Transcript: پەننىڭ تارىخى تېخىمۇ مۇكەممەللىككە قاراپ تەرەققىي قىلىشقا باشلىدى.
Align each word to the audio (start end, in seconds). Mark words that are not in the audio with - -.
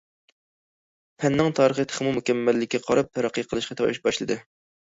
پەننىڭ 1.23 1.53
تارىخى 1.59 1.85
تېخىمۇ 1.91 2.13
مۇكەممەللىككە 2.17 2.81
قاراپ 2.89 3.15
تەرەققىي 3.19 3.49
قىلىشقا 3.53 3.81
باشلىدى. 4.09 4.41